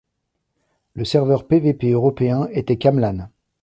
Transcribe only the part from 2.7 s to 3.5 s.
Camlann.